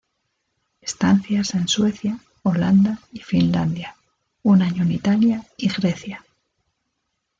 Estancias 0.81 1.53
en 1.53 1.67
Suecia, 1.67 2.17
Holanda 2.41 2.97
y 3.11 3.19
Finlandia, 3.19 3.95
un 4.41 4.63
año 4.63 4.81
en 4.81 4.93
Italia 4.93 5.45
y 5.57 5.69
Grecia. 5.71 6.25